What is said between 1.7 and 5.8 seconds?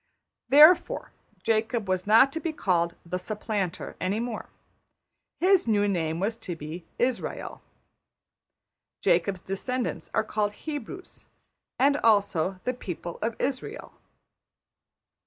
was not to be called ``the Supplanter'' any more: his